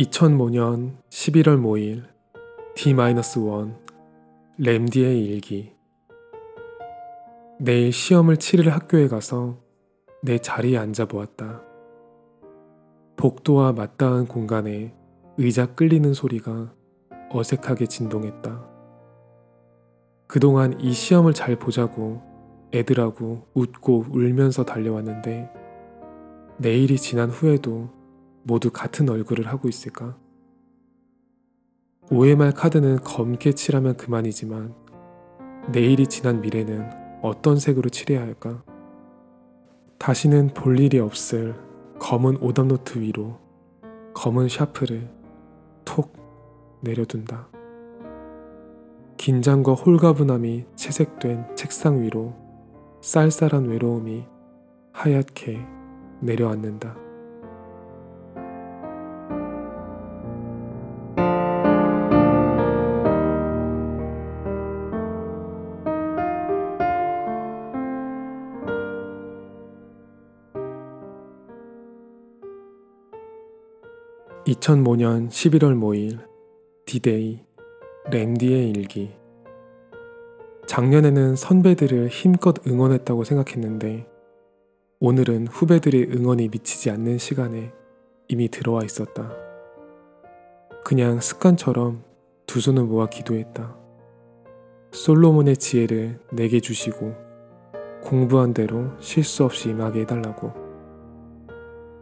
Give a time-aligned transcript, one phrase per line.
[0.00, 2.04] 2005년 11월 5일
[2.74, 3.74] D-1
[4.56, 5.74] 램디의 일기
[7.58, 9.58] 내일 시험을 치를 학교에 가서
[10.22, 11.62] 내 자리에 앉아 보았다.
[13.16, 14.94] 복도와 맞닿은 공간에
[15.36, 16.72] 의자 끌리는 소리가
[17.30, 18.66] 어색하게 진동했다.
[20.26, 22.22] 그동안 이 시험을 잘 보자고
[22.72, 25.50] 애들하고 웃고 울면서 달려왔는데
[26.56, 27.99] 내일이 지난 후에도
[28.42, 30.16] 모두 같은 얼굴을 하고 있을까?
[32.10, 34.74] OMR 카드는 검게 칠하면 그만이지만
[35.72, 36.90] 내일이 지난 미래는
[37.22, 38.64] 어떤 색으로 칠해야 할까?
[39.98, 41.54] 다시는 볼 일이 없을
[42.00, 43.38] 검은 오답노트 위로
[44.14, 45.08] 검은 샤프를
[45.84, 46.12] 톡
[46.80, 47.48] 내려둔다.
[49.18, 52.34] 긴장과 홀가분함이 채색된 책상 위로
[53.02, 54.24] 쌀쌀한 외로움이
[54.92, 55.60] 하얗게
[56.20, 57.09] 내려앉는다.
[74.50, 76.18] 2005년 11월 5일
[76.84, 77.44] 디데이
[78.10, 79.12] 랜디의 일기
[80.66, 84.08] 작년에는 선배들을 힘껏 응원했다고 생각했는데
[84.98, 87.72] 오늘은 후배들의 응원이 미치지 않는 시간에
[88.28, 89.32] 이미 들어와 있었다.
[90.84, 92.02] 그냥 습관처럼
[92.46, 93.76] 두 손을 모아 기도했다.
[94.90, 97.14] 솔로몬의 지혜를 내게 주시고
[98.02, 100.69] 공부한 대로 실수 없이 임하게 해달라고.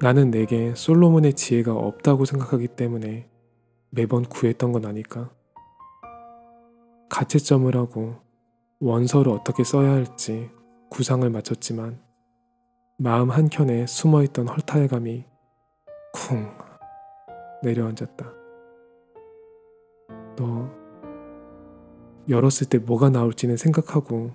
[0.01, 3.29] 나는 내게 솔로몬의 지혜가 없다고 생각하기 때문에
[3.91, 5.31] 매번 구했던 건 아닐까?
[7.09, 8.15] 가채점을 하고
[8.79, 10.51] 원서를 어떻게 써야 할지
[10.91, 12.01] 구상을 마쳤지만
[12.97, 15.25] 마음 한켠에 숨어있던 헐탈감이
[16.13, 16.49] 쿵
[17.65, 18.33] 내려앉았다.
[20.37, 20.71] 너
[22.29, 24.31] 열었을 때 뭐가 나올지는 생각하고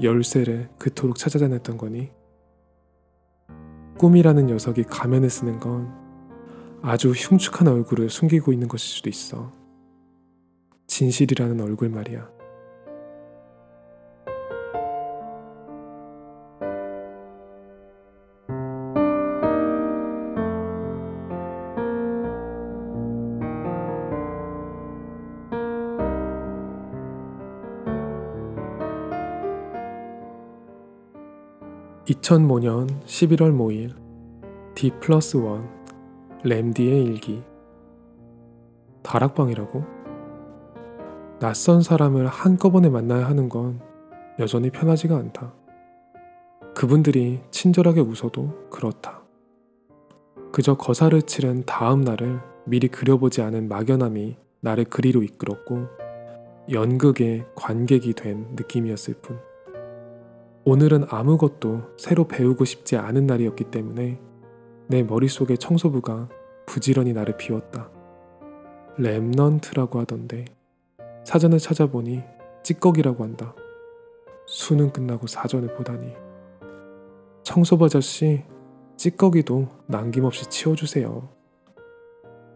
[0.00, 2.12] 열쇠를 그토록 찾아다녔던 거니?
[4.04, 5.90] 꿈이라는 녀석이 가면을 쓰는 건
[6.82, 9.50] 아주 흉측한 얼굴을 숨기고 있는 것일 수도 있어.
[10.86, 12.28] 진실이라는 얼굴 말이야.
[32.06, 33.94] 2005년 11월 모일
[34.74, 35.44] D 플러스 1
[36.44, 37.42] 램디의 일기
[39.02, 39.82] 다락방이라고?
[41.40, 43.80] 낯선 사람을 한꺼번에 만나야 하는 건
[44.38, 45.54] 여전히 편하지가 않다.
[46.74, 49.22] 그분들이 친절하게 웃어도 그렇다.
[50.52, 55.86] 그저 거사를 치른 다음 날을 미리 그려보지 않은 막연함이 나를 그리로 이끌었고
[56.70, 59.53] 연극의 관객이 된 느낌이었을 뿐.
[60.66, 64.18] 오늘은 아무것도 새로 배우고 싶지 않은 날이었기 때문에
[64.86, 66.30] 내 머릿속의 청소부가
[66.64, 67.90] 부지런히 나를 비웠다.
[68.98, 70.46] 랩넌트라고 하던데
[71.24, 72.22] 사전을 찾아보니
[72.62, 73.54] 찌꺼기라고 한다.
[74.46, 76.14] 수능 끝나고 사전을 보다니.
[77.42, 78.42] 청소부 아저씨,
[78.96, 81.28] 찌꺼기도 남김없이 치워주세요.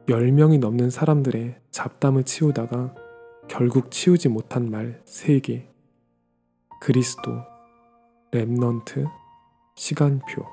[0.06, 2.94] 10명이 넘는 사람들의 잡담을 치우다가
[3.48, 5.66] 결국 치우지 못한 말 3개.
[6.80, 7.32] 그리스도,
[8.30, 9.10] Remnant
[9.74, 10.44] 시간표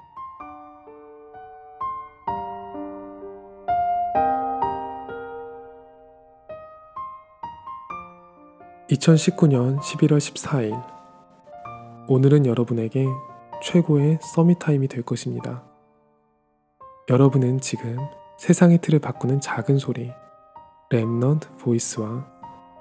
[8.89, 10.81] 2019년 11월 14일
[12.07, 13.05] 오늘은 여러분에게
[13.61, 15.65] 최고의 summit time이 될 것입니다.
[17.09, 17.97] 여러분은 지금
[18.37, 20.13] 세상의 틀을 바꾸는 작은 소리
[20.91, 22.25] 랩넌트 보이스와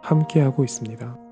[0.03, 1.24] 함께하고 있습니다.